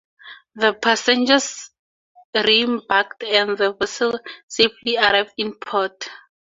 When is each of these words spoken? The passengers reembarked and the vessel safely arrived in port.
The 0.55 0.73
passengers 0.73 1.69
reembarked 2.33 3.21
and 3.23 3.55
the 3.55 3.73
vessel 3.73 4.19
safely 4.47 4.97
arrived 4.97 5.33
in 5.37 5.53
port. 5.53 6.09